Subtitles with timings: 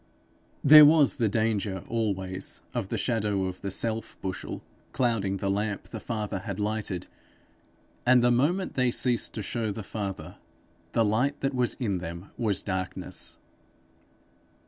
[0.63, 5.89] There was the danger always of the shadow of the self bushel clouding the lamp
[5.89, 7.05] the Father had lighted;
[8.03, 10.37] and the moment they ceased to show the Father,
[10.93, 13.37] the light that was in them was darkness.